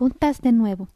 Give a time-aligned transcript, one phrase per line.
[0.00, 0.88] juntas de nuevo.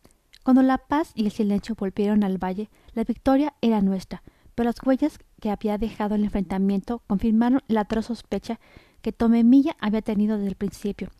[0.44, 4.22] Cuando la paz y el silencio volvieron al valle, la victoria era nuestra,
[4.54, 8.60] pero las huellas que había dejado el enfrentamiento confirmaron la atroz sospecha
[9.02, 11.10] que Tomemilla había tenido desde el principio.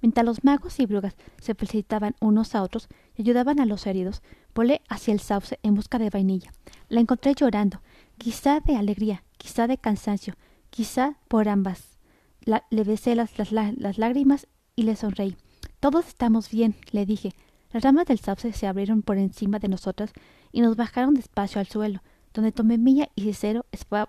[0.00, 4.22] Mientras los magos y brujas se felicitaban unos a otros y ayudaban a los heridos,
[4.54, 6.54] volé hacia el sauce en busca de vainilla.
[6.88, 7.82] La encontré llorando,
[8.16, 10.36] quizá de alegría, quizá de cansancio,
[10.70, 11.98] quizá por ambas.
[12.46, 15.36] le besé las, las lágrimas y le sonreí.
[15.80, 17.32] Todos estamos bien, le dije.
[17.72, 20.12] Las ramas del sauce se abrieron por encima de nosotras
[20.52, 23.66] y nos bajaron despacio al suelo, donde Tomemilla y Cicero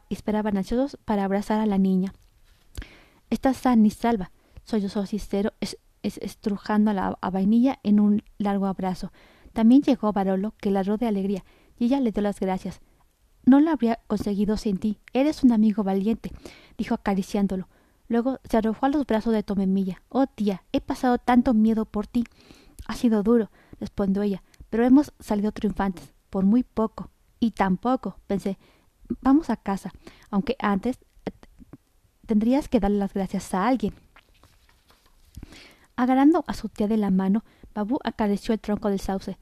[0.10, 2.14] esperaban ansiosos para abrazar a la niña.
[3.30, 4.32] Está sana y salva,
[4.64, 9.12] sollozó Cicero, es, estrujando a, la, vainilla en un largo abrazo.
[9.52, 11.44] También llegó Barolo, que ladró de alegría,
[11.78, 12.80] y ella le dio las gracias.
[13.46, 15.00] No lo habría conseguido sin ti.
[15.14, 16.32] Eres un amigo valiente,
[16.78, 17.68] dijo acariciándolo.
[18.08, 20.02] Luego se arrojó a los brazos de Tomemilla.
[20.10, 22.24] Oh, tía, he pasado tanto miedo por ti.
[22.88, 27.10] Ha sido duro, respondió ella, pero hemos salido triunfantes, por muy poco.
[27.40, 28.58] Y tampoco, pensé.
[29.22, 29.94] Vamos a casa,
[30.30, 31.00] aunque antes
[32.26, 33.94] tendrías que darle las gracias a alguien.
[35.96, 37.44] Agarrando a su tía de la mano,
[37.74, 39.38] Babu acarició el tronco del sauce.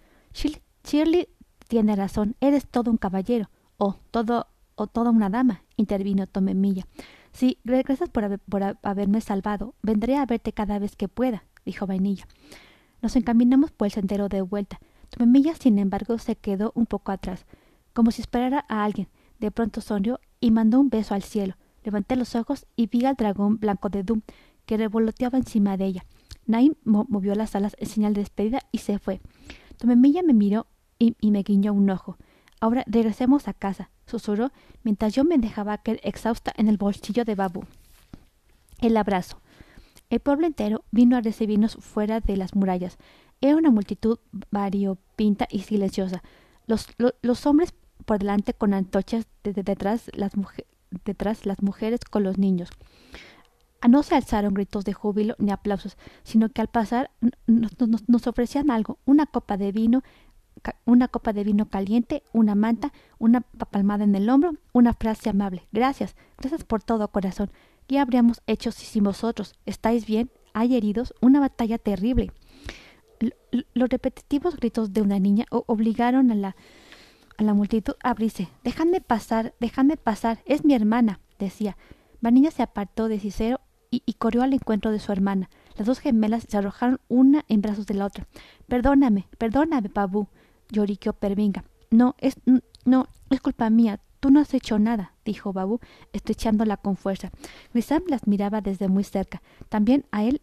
[0.83, 1.27] Shirley
[1.67, 6.85] tiene razón, eres todo un caballero, o todo, o toda una dama, intervino Tomemilla.
[7.35, 8.23] Si regresas por,
[8.81, 12.25] haberme salvado, vendré a verte cada vez que pueda, dijo Vainilla.
[13.01, 14.79] Nos encaminamos por el sendero de vuelta.
[15.09, 17.45] Tomemilla, sin embargo, se quedó un poco atrás,
[17.91, 19.09] como si esperara a alguien.
[19.37, 21.55] De pronto sonrió y mandó un beso al cielo.
[21.83, 24.21] Levanté los ojos y vi al dragón blanco de Doom,
[24.65, 26.05] que revoloteaba encima de ella.
[26.45, 29.19] Naim movió las alas en señal de despedida y se fue.
[29.77, 32.17] Tomemilla me miró y, me guiñó un ojo.
[32.65, 37.35] Ahora regresemos a casa, susurró mientras yo me dejaba caer exhausta en el bolsillo de
[37.35, 37.63] Babu.
[38.81, 39.39] El abrazo.
[40.09, 42.97] El pueblo entero vino a recibirnos fuera de las murallas.
[43.39, 44.17] Era una multitud
[44.49, 46.23] variopinta y silenciosa.
[46.65, 46.87] Los,
[47.21, 47.71] los hombres
[48.03, 50.31] por delante con antorchas, detrás, las
[51.05, 52.71] detrás las mujeres con los niños.
[53.87, 57.11] No se alzaron gritos de júbilo ni aplausos, sino que al pasar
[57.45, 60.01] nos, ofrecían algo, una copa de vino,
[60.85, 65.67] una copa de vino caliente, una manta, una palmada en el hombro, una frase amable.
[65.71, 67.51] Gracias, gracias por todo, corazón.
[67.87, 69.53] ¿Qué habríamos hecho si sin vosotros?
[69.65, 70.31] ¿Estáis bien?
[70.53, 71.13] ¿Hay heridos?
[71.21, 72.31] Una batalla terrible.
[73.73, 76.55] los repetitivos gritos de una niña obligaron a la,
[77.37, 78.49] a la multitud a abrirse.
[78.63, 81.77] Dejadme pasar, dejadme pasar, es mi hermana, decía.
[82.21, 83.59] La niña se apartó de Cicero
[83.91, 85.49] y, y, corrió al encuentro de su hermana.
[85.77, 88.27] Las dos gemelas se arrojaron una en brazos de la otra.
[88.67, 90.27] Perdóname, perdóname, Babú,
[90.69, 91.63] lloriqueó Pervinga.
[91.91, 92.35] No, es,
[92.85, 93.99] no, es culpa mía.
[94.19, 95.79] Tú no has hecho nada, dijo Babú,
[96.13, 97.31] estrechándola con fuerza.
[97.73, 99.41] Grisam las miraba desde muy cerca.
[99.69, 100.41] También a él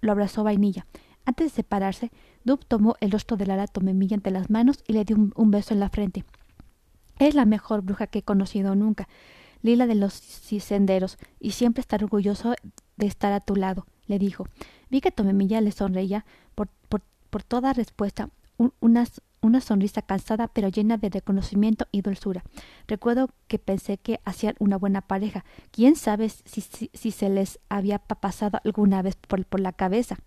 [0.00, 0.86] lo abrazó Vainilla.
[1.24, 2.10] Antes de separarse,
[2.44, 5.74] Dub tomó el rostro de Lara Tomemilla entre las manos y le dio un, beso
[5.74, 6.24] en la frente.
[7.18, 9.08] Es la mejor bruja que he conocido nunca,
[9.62, 12.54] Lila de los senderos, y siempre estar orgulloso
[12.96, 14.46] de estar a tu lado, le dijo.
[14.88, 18.30] Vi que Tomemilla le sonreía por, por, por toda respuesta,
[18.80, 22.44] unas una sonrisa cansada pero llena de reconocimiento y dulzura.
[22.86, 25.44] Recuerdo que pensé que hacían una buena pareja.
[25.70, 30.18] ¿Quién sabe si, si, se les había pasado alguna vez por, por la cabeza?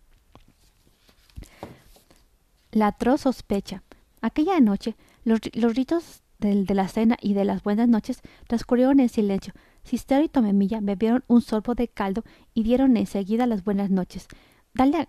[2.71, 3.83] La atroz sospecha.
[4.21, 9.09] Aquella noche, los, los ritos de, la cena y de las buenas noches transcurrieron en
[9.09, 9.53] silencio.
[9.83, 14.27] Sister y Tomemilla bebieron un sorbo de caldo y dieron enseguida las buenas noches.
[14.73, 15.07] Dalia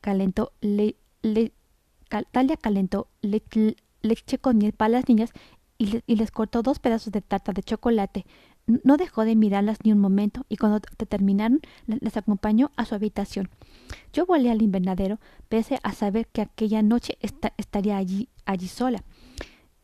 [0.00, 1.52] calentó le, le,
[2.30, 5.32] Talia calentó leche con miel para las niñas
[5.78, 8.26] y, les cortó dos pedazos de tarta de chocolate.
[8.66, 13.48] No dejó de mirarlas ni un momento y cuando terminaron les acompañó a su habitación.
[14.12, 15.18] Yo volé al invernadero
[15.48, 17.18] pese a saber que aquella noche
[17.56, 19.02] estaría allí, allí sola.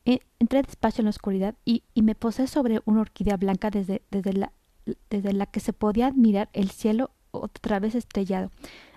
[0.05, 4.33] E, entré despacio en la oscuridad y, me posé sobre una orquídea blanca desde, desde,
[4.33, 4.53] la,
[5.10, 8.50] desde la que se podía admirar el cielo otra vez estrellado.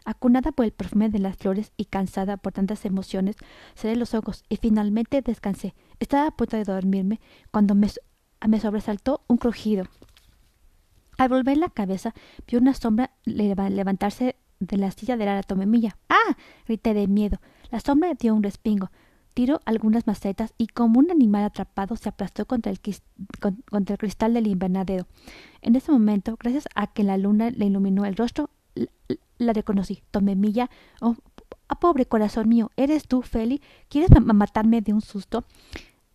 [0.03, 3.35] Acunada por el perfume de las flores y cansada por tantas emociones,
[3.75, 5.75] cerré los ojos y finalmente descansé.
[5.99, 7.19] Estaba a punto de dormirme
[7.51, 7.89] cuando me,
[8.59, 9.85] sobresaltó un crujido.
[11.17, 12.15] Al volver la cabeza,
[12.47, 15.97] vi una sombra levantarse de la silla de la tomemilla.
[16.09, 16.35] ¡Ah!
[16.65, 17.39] grité de miedo.
[17.69, 18.89] La sombra dio un respingo,
[19.33, 22.79] tiró algunas macetas y como un animal atrapado se aplastó contra el,
[23.69, 25.05] contra el cristal del invernadero.
[25.61, 28.49] En ese momento, gracias a que la luna le iluminó el rostro,
[29.45, 30.03] la reconocí.
[30.11, 30.69] Tomé milla.
[31.01, 31.15] Oh,
[31.67, 33.61] ah, pobre corazón mío, ¿eres tú, Feli?
[33.89, 35.45] ¿Quieres matarme de un susto?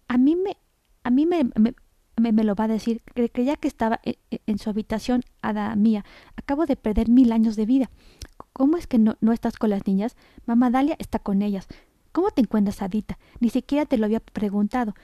[0.08, 0.56] A mí me,
[1.02, 3.02] a mí me, me, me, lo va a decir.
[3.32, 6.04] Creía que estaba en, en su habitación, hada mía.
[6.36, 7.90] Acabo de perder mil años de vida.
[8.52, 10.16] ¿Cómo es que no, no estás con las niñas?
[10.46, 11.68] Mamá Dalia está con ellas.
[12.12, 13.18] ¿Cómo te encuentras, Adita?
[13.40, 14.94] Ni siquiera te lo había preguntado.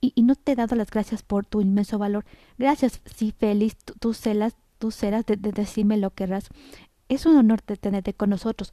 [0.00, 2.24] Y, y, no te he dado las gracias por tu inmenso valor.
[2.56, 6.48] Gracias, sí, feliz, tú, celas, tú serás de, de, decirme lo que querrás.
[7.08, 8.72] Es un honor tenerte con nosotros.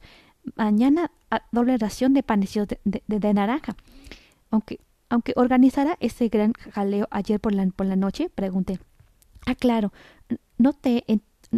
[0.54, 3.76] Mañana a doble ración de panecillos de, de, de, naranja.
[4.50, 8.78] Aunque, aunque organizara ese gran jaleo ayer por la, por la noche, pregunté.
[9.46, 9.92] Ah, claro.
[10.58, 11.04] No te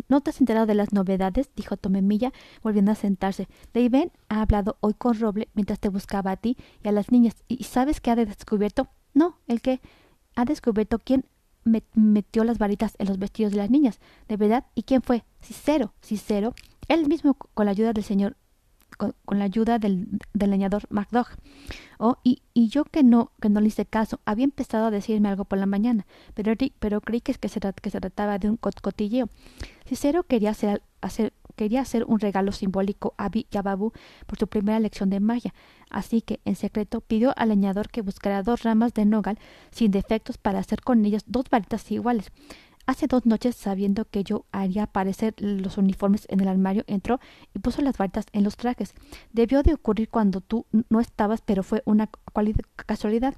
[0.08, 1.50] ¿No te has enterado de las novedades?
[1.56, 2.32] dijo Tomemilla,
[2.62, 3.48] volviendo a sentarse.
[3.72, 7.36] David ha hablado hoy con Roble mientras te buscaba a ti y a las niñas.
[7.48, 8.88] ¿Y sabes qué ha descubierto?
[9.14, 9.80] No, el que
[10.36, 11.24] ha descubierto quién
[11.94, 14.00] metió las varitas en los vestidos de las niñas.
[14.28, 14.66] ¿De verdad?
[14.74, 15.24] ¿Y quién fue?
[15.40, 15.92] Cicero.
[16.02, 16.54] Cicero.
[16.88, 18.36] Él mismo, con la ayuda del señor
[18.98, 21.28] con, la ayuda del, del leñador MacDough.
[21.98, 25.28] Oh, y, y, yo que no, que no le hice caso, había empezado a decirme
[25.28, 28.56] algo por la mañana, pero, pero creí que, que, se, que se trataba de un
[28.56, 29.28] cotilleo.
[29.86, 30.82] Cicero quería hacer,
[31.58, 33.92] quería hacer un regalo simbólico a Yababu
[34.28, 35.52] por su primera lección de magia,
[35.90, 39.40] así que en secreto pidió al leñador que buscara dos ramas de nogal
[39.72, 42.30] sin defectos para hacer con ellas dos varitas iguales.
[42.86, 47.18] Hace dos noches, sabiendo que yo haría aparecer los uniformes en el armario, entró
[47.54, 48.94] y puso las varitas en los trajes.
[49.32, 52.08] Debió de ocurrir cuando tú no estabas, pero fue una
[52.86, 53.34] casualidad.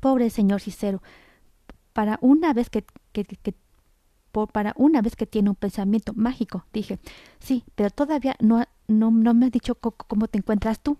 [0.00, 1.02] Pobre señor Cicero.
[1.92, 3.54] Para una vez que, que, que
[4.46, 6.98] para una vez que tiene un pensamiento mágico, dije.
[7.38, 10.98] Sí, pero todavía no, no, no me has dicho cómo te encuentras tú.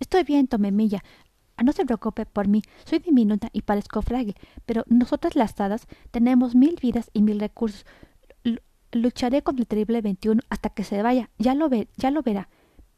[0.00, 1.02] Estoy bien, Tomemilla.
[1.56, 4.34] Ah, no se preocupe por mí, soy diminuta y parezco frágil,
[4.64, 7.84] pero nosotras las hadas tenemos mil vidas y mil recursos.
[8.92, 11.30] lucharé contra el terrible 21 hasta que se vaya.
[11.38, 12.48] Ya lo ve, ya lo verá.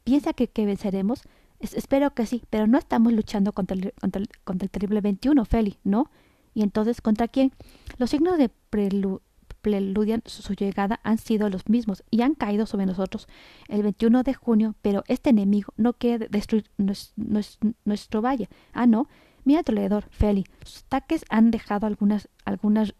[0.03, 1.23] ¿Piensa que, venceremos?
[1.59, 5.77] espero que sí, pero no estamos luchando contra el, contra contra el terrible 21, Feli,
[5.83, 6.11] ¿no?
[6.55, 7.51] ¿Y entonces contra quién?
[7.99, 9.21] Los signos de prelu
[9.61, 13.27] preludian su llegada han sido los mismos y han caído sobre nosotros
[13.67, 18.47] el 21 de junio, pero este enemigo no quiere destruir nuestro, valle.
[18.73, 19.07] Ah, no.
[19.43, 20.45] Mira alrededor, Feli.
[20.63, 22.93] Sus ataques han dejado algunas, algunas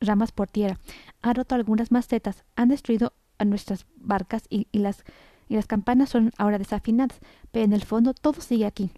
[0.00, 0.78] ramas por tierra,
[1.20, 3.12] han roto algunas macetas, han destruido
[3.44, 5.04] nuestras barcas y las
[5.66, 7.18] campanas son ahora desafinadas,
[7.50, 8.92] pero en el fondo todo sigue aquí.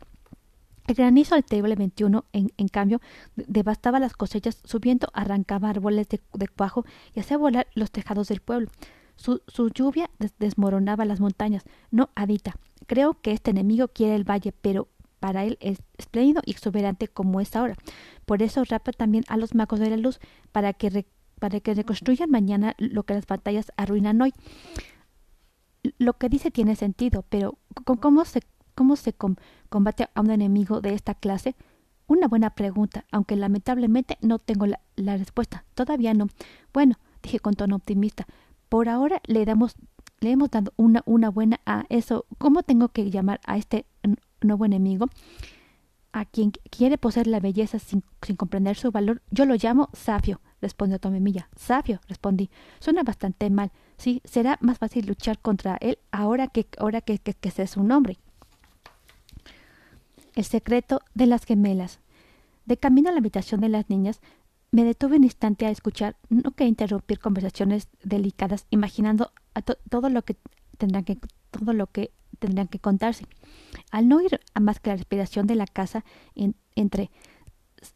[0.87, 3.01] El granizo del terrible 21, en, en, cambio,
[3.37, 6.85] devastaba las cosechas, subiendo arrancaba árboles de, cuajo
[7.15, 8.69] y hacía volar los tejados del pueblo.
[9.17, 11.65] Su, su lluvia desmoronaba las montañas.
[11.91, 14.89] No, Adita, creo que este enemigo quiere el valle, pero
[15.21, 17.77] para él es espléndido y exuberante como es ahora.
[18.27, 20.21] Por eso rapa también a los magos de la luz,
[20.53, 21.07] para que,
[21.41, 24.35] para que reconstruyan mañana lo que las batallas arruinan hoy.
[25.97, 28.43] Lo que dice tiene sentido, pero ¿cómo se
[28.75, 31.55] ¿Cómo se combate a un enemigo de esta clase?
[32.06, 35.65] Una buena pregunta, aunque lamentablemente no tengo la, respuesta.
[35.75, 36.29] Todavía no.
[36.73, 38.26] Bueno, dije con tono optimista.
[38.69, 39.76] Por ahora le damos,
[40.21, 42.26] le hemos dado una, una buena a eso.
[42.38, 43.87] ¿Cómo tengo que llamar a este
[44.43, 45.06] nuevo enemigo?
[46.12, 50.41] A quien quiere poseer la belleza sin, sin comprender su valor, yo lo llamo Safio,
[50.61, 51.49] respondió Tomemilla.
[51.56, 52.50] Safio, respondí.
[52.81, 53.73] Suena bastante mal.
[53.97, 57.82] Sí, será más fácil luchar contra él ahora que ahora que, que, que sé su
[57.82, 58.19] nombre.
[60.35, 62.01] El secreto de las gemelas.
[62.67, 64.21] De camino a la habitación de las niñas,
[64.71, 66.17] me detuve un instante a escuchar.
[66.29, 69.33] No quería interrumpir conversaciones delicadas, imaginando
[69.89, 70.37] todo lo que
[70.79, 71.19] tendrán que
[71.51, 72.11] todo lo que
[72.41, 73.27] tendrán que contarse.
[73.91, 77.11] Al no oír a más que la respiración de la casa, en, entre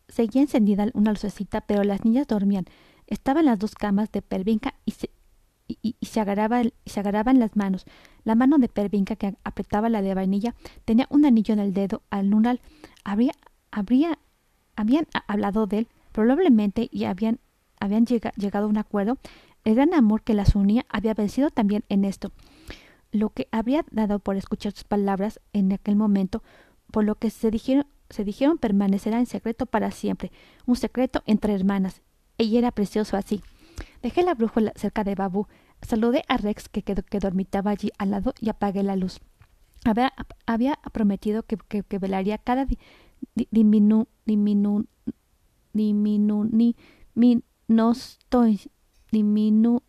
[0.08, 2.66] seguía encendida una lucecita, pero las niñas dormían.
[3.06, 5.10] Estaban las dos camas de Pervinca y se,
[5.68, 7.84] y, y se, agarraban, se agarraban las manos.
[8.24, 12.02] La mano de Pervinca, que apretaba la de vainilla, tenía un anillo en el dedo
[12.10, 12.60] al lunar.
[13.04, 13.32] Habría,
[13.70, 14.18] habría,
[14.74, 17.38] habían hablado de él, probablemente, y habían,
[17.78, 19.18] habían llega, llegado a un acuerdo.
[19.64, 22.32] El gran amor que las unía había vencido también en esto.
[23.12, 26.42] Lo que habría dado por escuchar sus palabras en aquel momento,
[26.90, 30.32] por lo que se dijeron, se dijeron permanecerá en secreto para siempre,
[30.66, 32.02] un secreto entre hermanas.
[32.38, 33.42] Ella era precioso así.
[34.02, 35.46] Dejé la brújula cerca de Babu,
[35.82, 39.20] saludé a Rex que, quedó, que dormitaba allí al lado y apagué la luz.
[39.84, 40.12] Había,
[40.46, 42.78] había prometido que, que, velaría cada di,
[43.34, 44.86] di, diminu, diminu,
[45.72, 46.76] diminu, ni,
[47.14, 48.60] mi, no estoy,
[49.12, 49.82] diminu,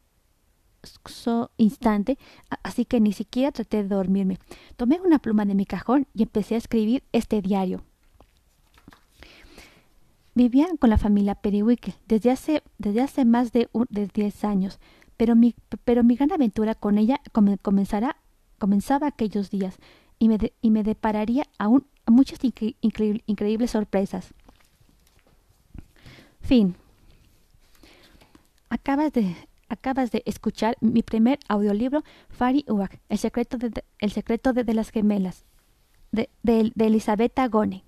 [1.06, 2.18] so, instante,
[2.64, 4.40] así que ni siquiera traté de dormirme.
[4.76, 7.84] Tomé una pluma de mi cajón y empecé a escribir este diario.
[10.40, 14.80] Vivía con la familia Periwinkle desde hace, desde hace más de, de diez años,
[15.18, 15.54] pero mi,
[15.84, 17.20] pero mi gran aventura con ella
[17.62, 18.16] comenzará,
[18.58, 19.76] comenzaba aquellos días
[20.18, 24.34] y me, y me depararía aún muchas incre, incre, increíbles sorpresas.
[26.40, 26.78] Fin.
[28.70, 29.36] Acabas de,
[29.68, 34.92] acabas de escuchar mi primer audiolibro, Fari Uak, El secreto de, el secreto de, las
[34.92, 35.44] gemelas,
[36.14, 37.84] de, de, de Elisabetta Gone.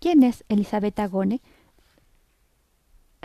[0.00, 1.40] ¿Quién es Elisabetta Gone?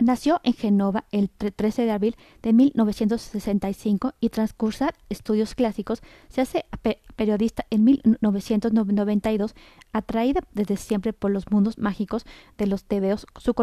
[0.02, 6.40] Nació en Genova el 13 de abril de 1965 y tras cursar estudios clásicos se
[6.40, 6.66] hace
[7.14, 9.54] periodista en 1992,
[9.92, 12.26] atraída desde siempre por los mundos mágicos
[12.58, 13.26] de los tebeos.
[13.38, 13.54] Su,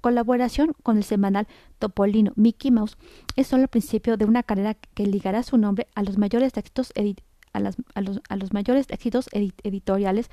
[0.00, 1.46] colaboración con el semanal
[1.78, 2.96] Topolino Mickey Mouse
[3.36, 6.92] es solo el principio de una carrera que ligará su nombre a, los, mayores éxitos
[9.32, 10.30] editoriales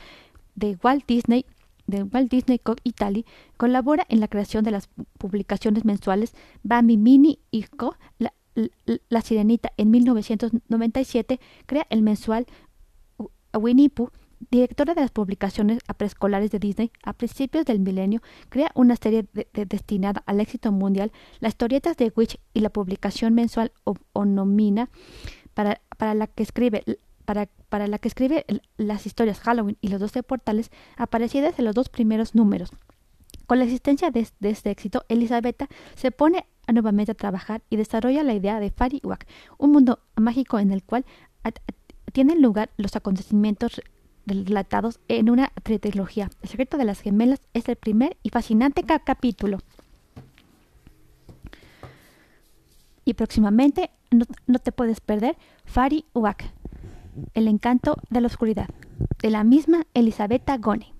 [0.57, 1.45] de Walt Disney
[1.87, 2.75] de Walt Disney Co.
[2.83, 7.95] Italy colabora en la creación de las publicaciones mensuales Bambi Mini y Co.
[8.19, 12.45] La, Sirenita en 1997 crea el mensual
[13.53, 13.91] Winnie
[14.51, 20.23] directora de las publicaciones preescolares de Disney, a principios del milenio, crea una serie destinada
[20.25, 23.71] al éxito mundial, las historietas de Witch y la publicación mensual
[24.13, 24.89] Onomina,
[25.53, 26.83] para la que escribe
[27.27, 28.45] para, para la que escribe
[28.77, 32.71] las historias Halloween y los 12 portales aparecidas en los dos primeros números.
[33.47, 38.33] Con la existencia de, este éxito, Elisabetta se pone nuevamente a trabajar y desarrolla la
[38.33, 41.03] idea de Fairy Wak, un mundo mágico en el cual
[42.13, 43.81] tienen lugar los acontecimientos
[44.25, 46.29] relatados en una trilogía.
[46.41, 49.59] El secreto de las gemelas es el primer y fascinante capítulo.
[53.03, 56.05] Y próximamente no, no te puedes perder Fari
[57.33, 58.69] el encanto de la oscuridad,
[59.21, 60.96] de la misma Elisabetta Gone.